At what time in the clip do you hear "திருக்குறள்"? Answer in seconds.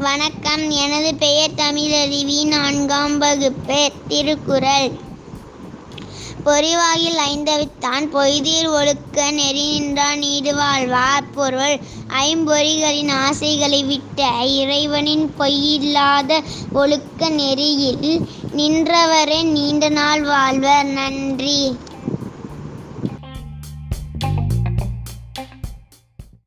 4.08-4.90